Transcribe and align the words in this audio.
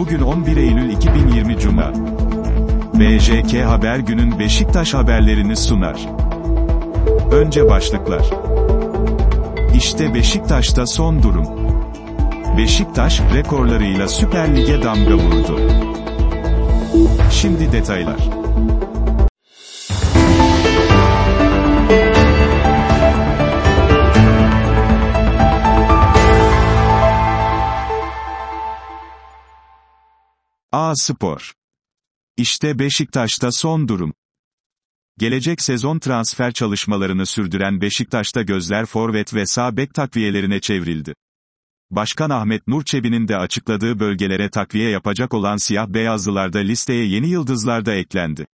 Bugün 0.00 0.20
11 0.20 0.56
Eylül 0.56 0.90
2020 0.90 1.58
Cuma. 1.58 1.92
BJK 2.94 3.54
Haber 3.64 3.98
günün 3.98 4.38
Beşiktaş 4.38 4.94
haberlerini 4.94 5.56
sunar. 5.56 6.08
Önce 7.32 7.68
başlıklar. 7.68 8.30
İşte 9.74 10.14
Beşiktaş'ta 10.14 10.86
son 10.86 11.22
durum. 11.22 11.46
Beşiktaş, 12.58 13.20
rekorlarıyla 13.34 14.08
Süper 14.08 14.56
Lig'e 14.56 14.82
damga 14.82 15.14
vurdu. 15.14 15.60
Şimdi 17.30 17.72
detaylar. 17.72 18.18
A 30.72 30.92
Spor. 30.96 31.52
İşte 32.36 32.78
Beşiktaş'ta 32.78 33.52
son 33.52 33.88
durum. 33.88 34.14
Gelecek 35.18 35.62
sezon 35.62 35.98
transfer 35.98 36.52
çalışmalarını 36.52 37.26
sürdüren 37.26 37.80
Beşiktaş'ta 37.80 38.42
gözler 38.42 38.86
forvet 38.86 39.34
ve 39.34 39.46
sağ 39.46 39.76
bek 39.76 39.94
takviyelerine 39.94 40.60
çevrildi. 40.60 41.14
Başkan 41.90 42.30
Ahmet 42.30 42.66
Nur 42.66 42.84
Çebi'nin 42.84 43.28
de 43.28 43.36
açıkladığı 43.36 44.00
bölgelere 44.00 44.50
takviye 44.50 44.90
yapacak 44.90 45.34
olan 45.34 45.56
siyah 45.56 45.88
beyazlılarda 45.88 46.58
listeye 46.58 47.06
yeni 47.06 47.28
yıldızlar 47.28 47.86
da 47.86 47.94
eklendi. 47.94 48.46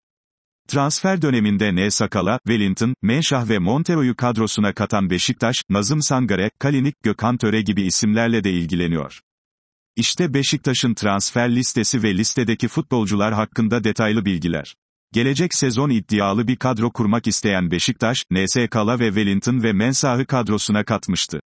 Transfer 0.67 1.21
döneminde 1.21 1.75
N. 1.75 1.91
Sakala, 1.91 2.39
Wellington, 2.47 2.95
Menşah 3.01 3.49
ve 3.49 3.59
Montero'yu 3.59 4.15
kadrosuna 4.15 4.73
katan 4.73 5.09
Beşiktaş, 5.09 5.55
Nazım 5.69 6.01
Sangare, 6.01 6.51
Kalinik, 6.59 7.03
Gökhan 7.03 7.37
Töre 7.37 7.61
gibi 7.61 7.81
isimlerle 7.81 8.43
de 8.43 8.51
ilgileniyor. 8.51 9.21
İşte 9.97 10.33
Beşiktaş'ın 10.33 10.93
transfer 10.93 11.55
listesi 11.55 12.03
ve 12.03 12.17
listedeki 12.17 12.67
futbolcular 12.67 13.33
hakkında 13.33 13.83
detaylı 13.83 14.25
bilgiler. 14.25 14.75
Gelecek 15.13 15.53
sezon 15.53 15.89
iddialı 15.89 16.47
bir 16.47 16.55
kadro 16.55 16.91
kurmak 16.91 17.27
isteyen 17.27 17.71
Beşiktaş, 17.71 18.25
NS 18.31 18.57
Kala 18.71 18.99
ve 18.99 19.07
Wellington 19.07 19.63
ve 19.63 19.73
Mensah'ı 19.73 20.25
kadrosuna 20.25 20.83
katmıştı. 20.83 21.39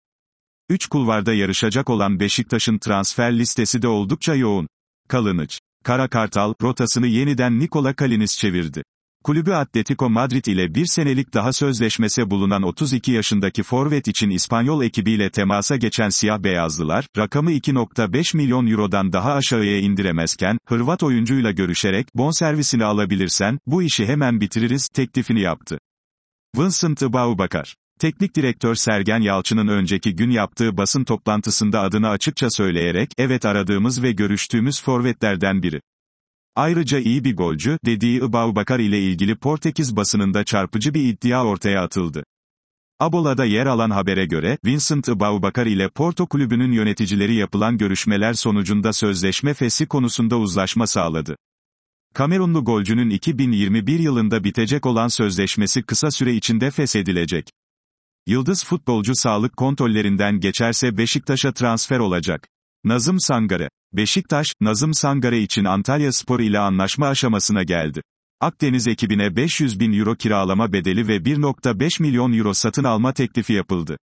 Üç 0.68 0.86
kulvarda 0.86 1.34
yarışacak 1.34 1.90
olan 1.90 2.20
Beşiktaş'ın 2.20 2.78
transfer 2.78 3.38
listesi 3.38 3.82
de 3.82 3.88
oldukça 3.88 4.34
yoğun. 4.34 4.68
Kalınıç, 5.08 5.60
Kara 5.84 6.08
Kartal, 6.08 6.54
rotasını 6.62 7.06
yeniden 7.06 7.58
Nikola 7.58 7.94
Kalinis 7.94 8.38
çevirdi. 8.38 8.82
Kulübü 9.24 9.52
Atletico 9.52 10.10
Madrid 10.10 10.44
ile 10.44 10.74
bir 10.74 10.86
senelik 10.86 11.34
daha 11.34 11.52
sözleşmesi 11.52 12.30
bulunan 12.30 12.62
32 12.62 13.12
yaşındaki 13.12 13.62
forvet 13.62 14.08
için 14.08 14.30
İspanyol 14.30 14.82
ekibiyle 14.82 15.30
temasa 15.30 15.76
geçen 15.76 16.08
siyah 16.08 16.38
beyazlılar, 16.38 17.06
rakamı 17.16 17.52
2.5 17.52 18.36
milyon 18.36 18.66
eurodan 18.66 19.12
daha 19.12 19.32
aşağıya 19.32 19.78
indiremezken, 19.78 20.58
Hırvat 20.68 21.02
oyuncuyla 21.02 21.50
görüşerek, 21.50 22.06
bonservisini 22.14 22.84
alabilirsen, 22.84 23.58
bu 23.66 23.82
işi 23.82 24.06
hemen 24.06 24.40
bitiririz, 24.40 24.88
teklifini 24.88 25.40
yaptı. 25.40 25.78
Vincent 26.56 27.02
Baubakar. 27.02 27.74
Teknik 28.00 28.36
direktör 28.36 28.74
Sergen 28.74 29.20
Yalçın'ın 29.20 29.68
önceki 29.68 30.16
gün 30.16 30.30
yaptığı 30.30 30.76
basın 30.76 31.04
toplantısında 31.04 31.80
adını 31.80 32.08
açıkça 32.08 32.50
söyleyerek, 32.50 33.10
evet 33.18 33.44
aradığımız 33.44 34.02
ve 34.02 34.12
görüştüğümüz 34.12 34.82
forvetlerden 34.82 35.62
biri. 35.62 35.80
Ayrıca 36.58 36.98
iyi 36.98 37.24
bir 37.24 37.36
golcü, 37.36 37.78
dediği 37.86 38.18
Ibaubakar 38.18 38.78
ile 38.78 39.02
ilgili 39.02 39.36
Portekiz 39.36 39.96
basınında 39.96 40.44
çarpıcı 40.44 40.94
bir 40.94 41.04
iddia 41.04 41.44
ortaya 41.44 41.82
atıldı. 41.82 42.24
Abola'da 43.00 43.44
yer 43.44 43.66
alan 43.66 43.90
habere 43.90 44.26
göre, 44.26 44.58
Vincent 44.64 45.08
Ibaubakar 45.08 45.66
ile 45.66 45.88
Porto 45.88 46.26
kulübünün 46.26 46.72
yöneticileri 46.72 47.34
yapılan 47.34 47.78
görüşmeler 47.78 48.32
sonucunda 48.32 48.92
sözleşme 48.92 49.54
fesi 49.54 49.86
konusunda 49.86 50.38
uzlaşma 50.38 50.86
sağladı. 50.86 51.36
Kamerunlu 52.14 52.64
golcünün 52.64 53.10
2021 53.10 53.98
yılında 53.98 54.44
bitecek 54.44 54.86
olan 54.86 55.08
sözleşmesi 55.08 55.82
kısa 55.82 56.10
süre 56.10 56.34
içinde 56.34 56.70
feshedilecek. 56.70 57.50
Yıldız 58.26 58.64
futbolcu 58.64 59.12
sağlık 59.14 59.56
kontrollerinden 59.56 60.40
geçerse 60.40 60.98
Beşiktaş'a 60.98 61.52
transfer 61.52 61.98
olacak. 61.98 62.48
Nazım 62.84 63.20
Sangare. 63.20 63.68
Beşiktaş, 63.92 64.54
Nazım 64.60 64.94
Sangare 64.94 65.42
için 65.42 65.64
Antalya 65.64 66.12
Spor 66.12 66.40
ile 66.40 66.58
anlaşma 66.58 67.06
aşamasına 67.06 67.62
geldi. 67.62 68.02
Akdeniz 68.40 68.88
ekibine 68.88 69.36
500 69.36 69.80
bin 69.80 69.92
euro 69.92 70.14
kiralama 70.14 70.72
bedeli 70.72 71.08
ve 71.08 71.16
1.5 71.16 72.02
milyon 72.02 72.32
euro 72.32 72.54
satın 72.54 72.84
alma 72.84 73.12
teklifi 73.12 73.52
yapıldı. 73.52 73.98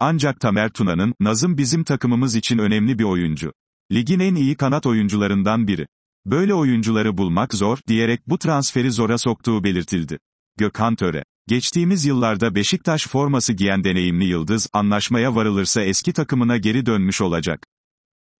Ancak 0.00 0.40
Tamer 0.40 0.70
Tuna'nın, 0.70 1.14
Nazım 1.20 1.58
bizim 1.58 1.84
takımımız 1.84 2.34
için 2.34 2.58
önemli 2.58 2.98
bir 2.98 3.04
oyuncu. 3.04 3.52
Ligin 3.92 4.20
en 4.20 4.34
iyi 4.34 4.56
kanat 4.56 4.86
oyuncularından 4.86 5.68
biri. 5.68 5.86
Böyle 6.26 6.54
oyuncuları 6.54 7.16
bulmak 7.16 7.54
zor, 7.54 7.78
diyerek 7.88 8.20
bu 8.28 8.38
transferi 8.38 8.90
zora 8.90 9.18
soktuğu 9.18 9.64
belirtildi. 9.64 10.18
Gökhan 10.58 10.96
Töre. 10.96 11.24
Geçtiğimiz 11.48 12.04
yıllarda 12.04 12.54
Beşiktaş 12.54 13.06
forması 13.06 13.52
giyen 13.52 13.84
deneyimli 13.84 14.24
yıldız, 14.24 14.68
anlaşmaya 14.72 15.34
varılırsa 15.34 15.82
eski 15.82 16.12
takımına 16.12 16.56
geri 16.56 16.86
dönmüş 16.86 17.20
olacak. 17.20 17.66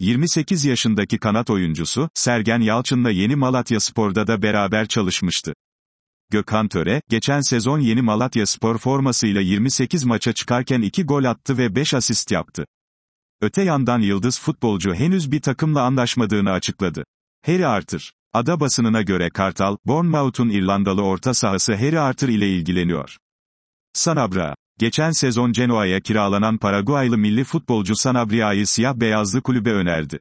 28 0.00 0.64
yaşındaki 0.64 1.18
kanat 1.18 1.50
oyuncusu, 1.50 2.10
Sergen 2.14 2.60
Yalçın'la 2.60 3.10
Yeni 3.10 3.36
Malatya 3.36 3.80
Spor'da 3.80 4.26
da 4.26 4.42
beraber 4.42 4.86
çalışmıştı. 4.88 5.54
Gökhan 6.30 6.68
Töre, 6.68 7.02
geçen 7.08 7.40
sezon 7.40 7.80
Yeni 7.80 8.02
Malatya 8.02 8.46
Spor 8.46 8.78
formasıyla 8.78 9.40
28 9.40 10.04
maça 10.04 10.32
çıkarken 10.32 10.80
2 10.80 11.04
gol 11.04 11.24
attı 11.24 11.58
ve 11.58 11.74
5 11.74 11.94
asist 11.94 12.30
yaptı. 12.30 12.66
Öte 13.40 13.62
yandan 13.62 14.00
yıldız 14.00 14.40
futbolcu 14.40 14.94
henüz 14.94 15.32
bir 15.32 15.40
takımla 15.40 15.82
anlaşmadığını 15.82 16.50
açıkladı. 16.50 17.04
Harry 17.46 17.66
Arthur. 17.66 18.10
Ada 18.32 18.60
basınına 18.60 19.02
göre 19.02 19.30
Kartal, 19.30 19.76
Bournemouth'un 19.84 20.48
İrlandalı 20.48 21.02
orta 21.02 21.34
sahası 21.34 21.74
Harry 21.74 22.00
Arthur 22.00 22.28
ile 22.28 22.48
ilgileniyor. 22.48 23.16
Sanabra. 23.92 24.54
Geçen 24.78 25.10
sezon 25.10 25.52
Genoa'ya 25.52 26.00
kiralanan 26.00 26.58
Paraguaylı 26.58 27.18
milli 27.18 27.44
futbolcu 27.44 27.96
Sanabria'yı 27.96 28.66
siyah 28.66 28.94
beyazlı 28.94 29.42
kulübe 29.42 29.72
önerdi. 29.72 30.20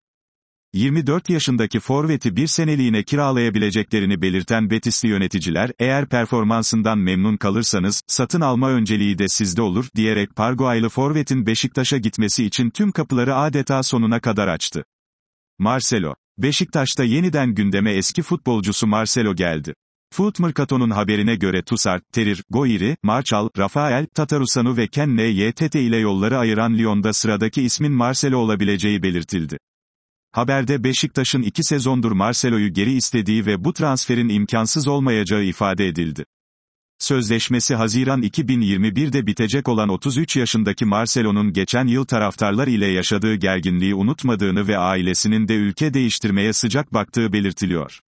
24 0.73 1.29
yaşındaki 1.29 1.79
forveti 1.79 2.35
bir 2.35 2.47
seneliğine 2.47 3.03
kiralayabileceklerini 3.03 4.21
belirten 4.21 4.69
Betisli 4.69 5.09
yöneticiler, 5.09 5.71
eğer 5.79 6.09
performansından 6.09 6.97
memnun 6.97 7.37
kalırsanız, 7.37 8.01
satın 8.07 8.41
alma 8.41 8.69
önceliği 8.69 9.17
de 9.17 9.27
sizde 9.27 9.61
olur, 9.61 9.85
diyerek 9.95 10.35
Paraguaylı 10.35 10.89
forvetin 10.89 11.45
Beşiktaş'a 11.45 11.97
gitmesi 11.97 12.45
için 12.45 12.69
tüm 12.69 12.91
kapıları 12.91 13.35
adeta 13.35 13.83
sonuna 13.83 14.19
kadar 14.19 14.47
açtı. 14.47 14.85
Marcelo. 15.59 16.15
Beşiktaş'ta 16.37 17.03
yeniden 17.03 17.55
gündeme 17.55 17.93
eski 17.93 18.21
futbolcusu 18.21 18.87
Marcelo 18.87 19.35
geldi. 19.35 19.73
Foot 20.13 20.39
Mercato'nun 20.39 20.89
haberine 20.89 21.35
göre 21.35 21.61
Tussart, 21.61 22.03
Terir, 22.11 22.43
Goiri, 22.49 22.97
Marçal, 23.03 23.49
Rafael, 23.57 24.05
Tatarusanu 24.05 24.77
ve 24.77 24.87
Ken 24.87 25.17
YTT 25.17 25.75
ile 25.75 25.97
yolları 25.97 26.37
ayıran 26.37 26.77
Lyon'da 26.77 27.13
sıradaki 27.13 27.61
ismin 27.61 27.91
Marcelo 27.91 28.37
olabileceği 28.37 29.03
belirtildi. 29.03 29.57
Haberde 30.31 30.83
Beşiktaş'ın 30.83 31.41
iki 31.41 31.63
sezondur 31.63 32.11
Marcelo'yu 32.11 32.73
geri 32.73 32.93
istediği 32.93 33.45
ve 33.45 33.63
bu 33.63 33.73
transferin 33.73 34.29
imkansız 34.29 34.87
olmayacağı 34.87 35.43
ifade 35.43 35.87
edildi. 35.87 36.25
Sözleşmesi 36.99 37.75
Haziran 37.75 38.21
2021'de 38.23 39.27
bitecek 39.27 39.67
olan 39.67 39.89
33 39.89 40.35
yaşındaki 40.35 40.85
Marcelo'nun 40.85 41.53
geçen 41.53 41.87
yıl 41.87 42.05
taraftarlar 42.05 42.67
ile 42.67 42.87
yaşadığı 42.87 43.35
gerginliği 43.35 43.95
unutmadığını 43.95 44.67
ve 44.67 44.77
ailesinin 44.77 45.47
de 45.47 45.55
ülke 45.55 45.93
değiştirmeye 45.93 46.53
sıcak 46.53 46.93
baktığı 46.93 47.33
belirtiliyor. 47.33 47.99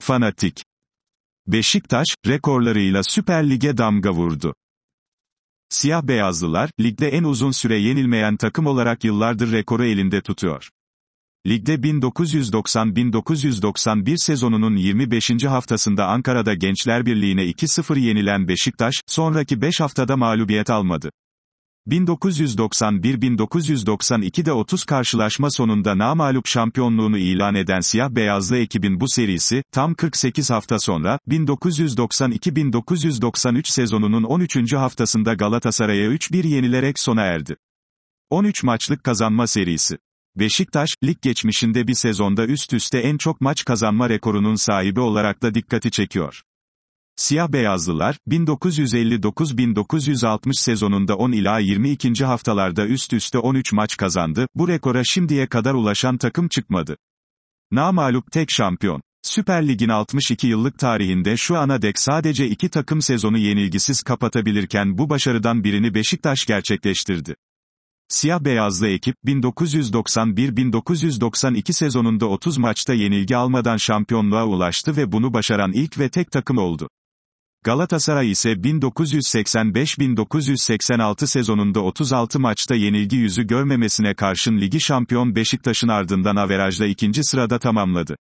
Fanatik. 0.00 0.64
Beşiktaş, 1.46 2.06
rekorlarıyla 2.26 3.02
Süper 3.02 3.50
Lig'e 3.50 3.78
damga 3.78 4.10
vurdu. 4.10 4.54
Siyah 5.68 6.02
beyazlılar, 6.02 6.70
ligde 6.80 7.08
en 7.08 7.24
uzun 7.24 7.50
süre 7.50 7.78
yenilmeyen 7.78 8.36
takım 8.36 8.66
olarak 8.66 9.04
yıllardır 9.04 9.52
rekoru 9.52 9.84
elinde 9.84 10.20
tutuyor. 10.20 10.70
Ligde 11.46 11.74
1990-1991 11.74 14.16
sezonunun 14.16 14.76
25. 14.76 15.44
haftasında 15.44 16.06
Ankara'da 16.06 16.54
Gençler 16.54 17.06
Birliği'ne 17.06 17.42
2-0 17.42 17.98
yenilen 17.98 18.48
Beşiktaş, 18.48 18.94
sonraki 19.06 19.60
5 19.60 19.80
haftada 19.80 20.16
mağlubiyet 20.16 20.70
almadı. 20.70 21.10
1991-1992'de 21.88 24.52
30 24.52 24.84
karşılaşma 24.84 25.50
sonunda 25.50 25.98
namalup 25.98 26.46
şampiyonluğunu 26.46 27.18
ilan 27.18 27.54
eden 27.54 27.80
siyah 27.80 28.10
beyazlı 28.10 28.56
ekibin 28.56 29.00
bu 29.00 29.08
serisi, 29.08 29.62
tam 29.72 29.94
48 29.94 30.50
hafta 30.50 30.78
sonra, 30.78 31.18
1992-1993 31.28 33.70
sezonunun 33.70 34.22
13. 34.22 34.72
haftasında 34.72 35.34
Galatasaray'a 35.34 36.10
3-1 36.10 36.46
yenilerek 36.46 36.98
sona 36.98 37.22
erdi. 37.22 37.56
13 38.30 38.64
maçlık 38.64 39.04
kazanma 39.04 39.46
serisi. 39.46 39.98
Beşiktaş, 40.38 40.90
lig 41.04 41.22
geçmişinde 41.22 41.88
bir 41.88 41.94
sezonda 41.94 42.46
üst 42.46 42.72
üste 42.72 42.98
en 42.98 43.16
çok 43.16 43.40
maç 43.40 43.64
kazanma 43.64 44.08
rekorunun 44.08 44.54
sahibi 44.54 45.00
olarak 45.00 45.42
da 45.42 45.54
dikkati 45.54 45.90
çekiyor. 45.90 46.42
Siyah 47.16 47.48
beyazlılar, 47.48 48.16
1959-1960 48.28 50.54
sezonunda 50.54 51.16
10 51.16 51.32
ila 51.32 51.58
22. 51.58 52.24
haftalarda 52.24 52.86
üst 52.86 53.12
üste 53.12 53.38
13 53.38 53.72
maç 53.72 53.96
kazandı, 53.96 54.48
bu 54.54 54.68
rekora 54.68 55.02
şimdiye 55.04 55.46
kadar 55.46 55.74
ulaşan 55.74 56.18
takım 56.18 56.48
çıkmadı. 56.48 56.96
Namalup 57.70 58.32
tek 58.32 58.50
şampiyon. 58.50 59.02
Süper 59.22 59.68
Lig'in 59.68 59.88
62 59.88 60.46
yıllık 60.46 60.78
tarihinde 60.78 61.36
şu 61.36 61.58
ana 61.58 61.82
dek 61.82 61.98
sadece 61.98 62.48
iki 62.48 62.68
takım 62.68 63.02
sezonu 63.02 63.38
yenilgisiz 63.38 64.02
kapatabilirken 64.02 64.98
bu 64.98 65.10
başarıdan 65.10 65.64
birini 65.64 65.94
Beşiktaş 65.94 66.46
gerçekleştirdi. 66.46 67.34
Siyah 68.08 68.40
beyazlı 68.40 68.88
ekip, 68.88 69.16
1991-1992 69.26 71.72
sezonunda 71.72 72.26
30 72.26 72.58
maçta 72.58 72.94
yenilgi 72.94 73.36
almadan 73.36 73.76
şampiyonluğa 73.76 74.46
ulaştı 74.46 74.96
ve 74.96 75.12
bunu 75.12 75.32
başaran 75.32 75.72
ilk 75.72 75.98
ve 75.98 76.08
tek 76.08 76.30
takım 76.30 76.58
oldu. 76.58 76.88
Galatasaray 77.64 78.30
ise 78.30 78.52
1985-1986 78.52 81.26
sezonunda 81.26 81.80
36 81.80 82.40
maçta 82.40 82.74
yenilgi 82.74 83.16
yüzü 83.16 83.46
görmemesine 83.46 84.14
karşın 84.14 84.58
ligi 84.58 84.80
şampiyon 84.80 85.36
Beşiktaş'ın 85.36 85.88
ardından 85.88 86.36
averajla 86.36 86.86
ikinci 86.86 87.24
sırada 87.24 87.58
tamamladı. 87.58 88.16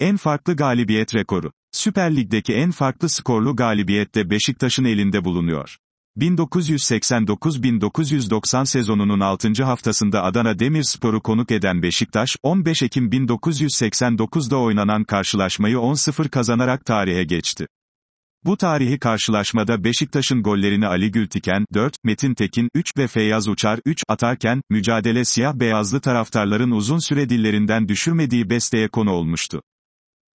En 0.00 0.16
farklı 0.16 0.56
galibiyet 0.56 1.14
rekoru. 1.14 1.52
Süper 1.72 2.16
Lig'deki 2.16 2.54
en 2.54 2.70
farklı 2.70 3.08
skorlu 3.08 3.56
galibiyet 3.56 4.14
de 4.14 4.30
Beşiktaş'ın 4.30 4.84
elinde 4.84 5.24
bulunuyor. 5.24 5.76
1989-1990 6.18 8.66
sezonunun 8.66 9.20
6. 9.20 9.64
haftasında 9.64 10.22
Adana 10.22 10.58
Demirspor'u 10.58 11.22
konuk 11.22 11.50
eden 11.50 11.82
Beşiktaş, 11.82 12.36
15 12.42 12.82
Ekim 12.82 13.08
1989'da 13.08 14.56
oynanan 14.56 15.04
karşılaşmayı 15.04 15.76
10-0 15.76 16.28
kazanarak 16.28 16.84
tarihe 16.84 17.24
geçti. 17.24 17.66
Bu 18.44 18.56
tarihi 18.56 18.98
karşılaşmada 18.98 19.84
Beşiktaş'ın 19.84 20.42
gollerini 20.42 20.86
Ali 20.86 21.10
Gültiken, 21.10 21.64
4, 21.74 21.96
Metin 22.04 22.34
Tekin, 22.34 22.68
3 22.74 22.90
ve 22.98 23.06
Feyyaz 23.06 23.48
Uçar, 23.48 23.80
3 23.86 24.02
atarken, 24.08 24.62
mücadele 24.70 25.24
siyah-beyazlı 25.24 26.00
taraftarların 26.00 26.70
uzun 26.70 26.98
süre 26.98 27.28
dillerinden 27.28 27.88
düşürmediği 27.88 28.50
besteye 28.50 28.88
konu 28.88 29.10
olmuştu. 29.10 29.62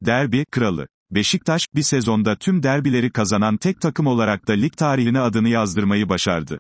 Derbi, 0.05 0.45
kralı. 0.51 0.87
Beşiktaş, 1.11 1.67
bir 1.75 1.81
sezonda 1.81 2.35
tüm 2.35 2.63
derbileri 2.63 3.11
kazanan 3.11 3.57
tek 3.57 3.81
takım 3.81 4.07
olarak 4.07 4.47
da 4.47 4.53
lig 4.53 4.73
tarihine 4.77 5.19
adını 5.19 5.49
yazdırmayı 5.49 6.09
başardı. 6.09 6.59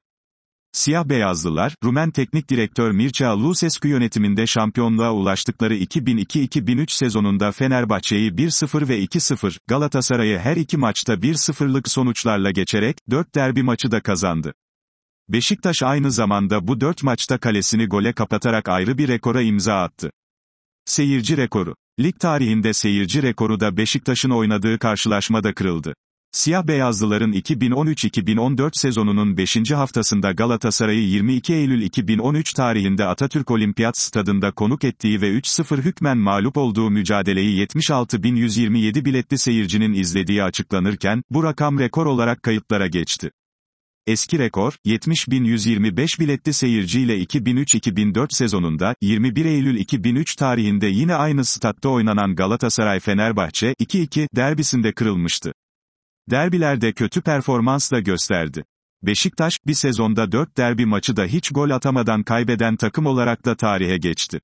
Siyah-beyazlılar, 0.71 1.75
Rumen 1.83 2.11
Teknik 2.11 2.49
Direktör 2.49 2.91
Mircea 2.91 3.43
Lucescu 3.43 3.87
yönetiminde 3.87 4.47
şampiyonluğa 4.47 5.13
ulaştıkları 5.13 5.75
2002-2003 5.75 6.91
sezonunda 6.91 7.51
Fenerbahçe'yi 7.51 8.31
1-0 8.31 8.89
ve 8.89 9.03
2-0, 9.03 9.59
Galatasaray'ı 9.67 10.39
her 10.39 10.55
iki 10.57 10.77
maçta 10.77 11.13
1-0'lık 11.13 11.89
sonuçlarla 11.89 12.51
geçerek, 12.51 12.97
4 13.09 13.35
derbi 13.35 13.63
maçı 13.63 13.91
da 13.91 14.01
kazandı. 14.01 14.53
Beşiktaş 15.29 15.83
aynı 15.83 16.11
zamanda 16.11 16.67
bu 16.67 16.81
4 16.81 17.03
maçta 17.03 17.37
kalesini 17.37 17.85
gole 17.85 18.13
kapatarak 18.13 18.69
ayrı 18.69 18.97
bir 18.97 19.07
rekora 19.07 19.41
imza 19.41 19.81
attı. 19.81 20.11
Seyirci 20.85 21.37
rekoru. 21.37 21.75
Lig 21.99 22.19
tarihinde 22.19 22.73
seyirci 22.73 23.23
rekoru 23.23 23.59
da 23.59 23.77
Beşiktaş'ın 23.77 24.29
oynadığı 24.29 24.79
karşılaşmada 24.79 25.53
kırıldı. 25.53 25.93
Siyah-beyazlıların 26.31 27.33
2013-2014 27.33 28.69
sezonunun 28.73 29.37
5. 29.37 29.71
haftasında 29.71 30.31
Galatasaray'ı 30.31 31.01
22 31.01 31.53
Eylül 31.53 31.81
2013 31.81 32.53
tarihinde 32.53 33.05
Atatürk 33.05 33.51
Olimpiyat 33.51 33.97
Stadında 33.97 34.51
konuk 34.51 34.83
ettiği 34.83 35.21
ve 35.21 35.29
3-0 35.29 35.77
hükmen 35.77 36.17
mağlup 36.17 36.57
olduğu 36.57 36.89
mücadeleyi 36.89 37.65
76.127 37.65 39.05
biletli 39.05 39.37
seyircinin 39.37 39.93
izlediği 39.93 40.43
açıklanırken, 40.43 41.23
bu 41.29 41.43
rakam 41.43 41.79
rekor 41.79 42.05
olarak 42.05 42.43
kayıtlara 42.43 42.87
geçti. 42.87 43.31
Eski 44.09 44.39
rekor, 44.39 44.73
70.125 44.85 46.19
biletli 46.19 46.53
seyirciyle 46.53 47.23
2003-2004 47.23 48.27
sezonunda, 48.35 48.95
21 49.01 49.45
Eylül 49.45 49.77
2003 49.77 50.35
tarihinde 50.35 50.87
yine 50.87 51.15
aynı 51.15 51.45
statta 51.45 51.89
oynanan 51.89 52.35
Galatasaray-Fenerbahçe, 52.35 53.73
2-2, 53.73 54.27
derbisinde 54.35 54.93
kırılmıştı. 54.93 55.53
Derbilerde 56.29 56.93
kötü 56.93 57.21
performans 57.21 57.91
da 57.91 57.99
gösterdi. 57.99 58.63
Beşiktaş, 59.03 59.59
bir 59.67 59.73
sezonda 59.73 60.31
4 60.31 60.57
derbi 60.57 60.85
maçı 60.85 61.15
da 61.15 61.25
hiç 61.25 61.49
gol 61.49 61.69
atamadan 61.69 62.23
kaybeden 62.23 62.75
takım 62.75 63.05
olarak 63.05 63.45
da 63.45 63.55
tarihe 63.55 63.97
geçti. 63.97 64.39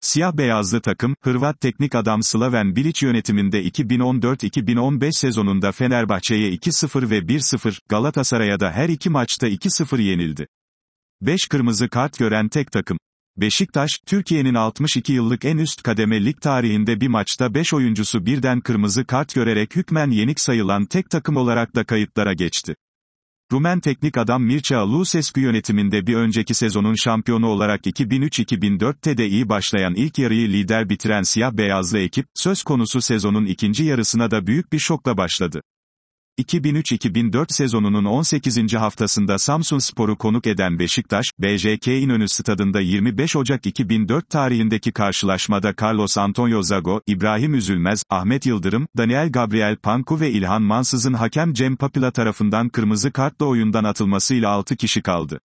Siyah-beyazlı 0.00 0.80
takım, 0.80 1.16
Hırvat 1.22 1.60
teknik 1.60 1.94
adam 1.94 2.22
Slaven 2.22 2.76
Bilic 2.76 3.06
yönetiminde 3.06 3.64
2014-2015 3.64 5.12
sezonunda 5.12 5.72
Fenerbahçe'ye 5.72 6.50
2-0 6.52 7.10
ve 7.10 7.18
1-0, 7.18 7.80
Galatasaray'a 7.88 8.60
da 8.60 8.70
her 8.70 8.88
iki 8.88 9.10
maçta 9.10 9.48
2-0 9.48 10.02
yenildi. 10.02 10.46
5 11.22 11.48
kırmızı 11.48 11.88
kart 11.88 12.18
gören 12.18 12.48
tek 12.48 12.72
takım. 12.72 12.98
Beşiktaş, 13.36 13.98
Türkiye'nin 14.06 14.54
62 14.54 15.12
yıllık 15.12 15.44
en 15.44 15.58
üst 15.58 15.82
kademe 15.82 16.24
lig 16.24 16.40
tarihinde 16.40 17.00
bir 17.00 17.08
maçta 17.08 17.54
5 17.54 17.74
oyuncusu 17.74 18.26
birden 18.26 18.60
kırmızı 18.60 19.04
kart 19.04 19.34
görerek 19.34 19.76
hükmen 19.76 20.10
yenik 20.10 20.40
sayılan 20.40 20.86
tek 20.86 21.10
takım 21.10 21.36
olarak 21.36 21.74
da 21.74 21.84
kayıtlara 21.84 22.32
geçti. 22.32 22.74
Rumen 23.52 23.80
teknik 23.80 24.18
adam 24.18 24.42
Mircea 24.42 24.92
Lucescu 24.92 25.40
yönetiminde 25.40 26.06
bir 26.06 26.14
önceki 26.14 26.54
sezonun 26.54 26.94
şampiyonu 26.94 27.46
olarak 27.46 27.86
2003-2004'te 27.86 29.16
de 29.16 29.26
iyi 29.26 29.48
başlayan 29.48 29.94
ilk 29.94 30.18
yarıyı 30.18 30.48
lider 30.48 30.88
bitiren 30.88 31.22
siyah-beyazlı 31.22 31.98
ekip, 31.98 32.26
söz 32.34 32.62
konusu 32.62 33.00
sezonun 33.00 33.46
ikinci 33.46 33.84
yarısına 33.84 34.30
da 34.30 34.46
büyük 34.46 34.72
bir 34.72 34.78
şokla 34.78 35.16
başladı. 35.16 35.60
2003-2004 36.38 37.46
sezonunun 37.52 38.04
18. 38.04 38.74
haftasında 38.74 39.38
Samsun 39.38 39.78
Spor'u 39.78 40.18
konuk 40.18 40.46
eden 40.46 40.78
Beşiktaş, 40.78 41.26
BJK 41.38 41.86
İnönü 41.86 42.28
Stadında 42.28 42.80
25 42.80 43.36
Ocak 43.36 43.66
2004 43.66 44.30
tarihindeki 44.30 44.92
karşılaşmada 44.92 45.74
Carlos 45.82 46.18
Antonio 46.18 46.62
Zago, 46.62 47.00
İbrahim 47.06 47.54
Üzülmez, 47.54 48.02
Ahmet 48.10 48.46
Yıldırım, 48.46 48.88
Daniel 48.96 49.32
Gabriel 49.32 49.76
Panku 49.76 50.20
ve 50.20 50.30
İlhan 50.30 50.62
Mansız'ın 50.62 51.14
hakem 51.14 51.52
Cem 51.52 51.76
Papila 51.76 52.10
tarafından 52.10 52.68
kırmızı 52.68 53.12
kartla 53.12 53.46
oyundan 53.46 53.84
atılmasıyla 53.84 54.50
6 54.50 54.76
kişi 54.76 55.02
kaldı. 55.02 55.40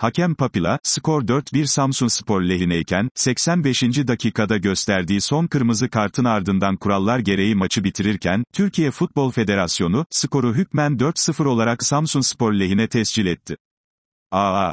Hakem 0.00 0.34
Papila, 0.34 0.78
skor 0.82 1.22
4-1 1.22 1.66
Samsun 1.66 2.08
Spor 2.08 2.42
lehineyken, 2.42 3.10
85. 3.14 3.82
dakikada 3.82 4.56
gösterdiği 4.56 5.20
son 5.20 5.46
kırmızı 5.46 5.90
kartın 5.90 6.24
ardından 6.24 6.76
kurallar 6.76 7.18
gereği 7.18 7.54
maçı 7.54 7.84
bitirirken, 7.84 8.44
Türkiye 8.52 8.90
Futbol 8.90 9.30
Federasyonu, 9.30 10.06
skoru 10.10 10.54
hükmen 10.54 10.92
4-0 10.92 11.46
olarak 11.46 11.82
Samsun 11.82 12.20
Spor 12.20 12.52
lehine 12.52 12.88
tescil 12.88 13.26
etti. 13.26 13.56
Aa. 14.30 14.72